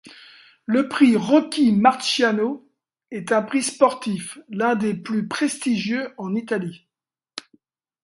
Le 0.65 0.89
prix 0.89 1.15
Rocky 1.15 1.71
Marciano 1.73 2.67
est 3.11 3.31
un 3.31 3.43
prix 3.43 3.61
sportif, 3.61 4.39
l'un 4.49 4.73
des 4.73 4.95
plus 4.95 5.27
prestigieux 5.27 6.11
en 6.17 6.33
Italie. 6.33 6.87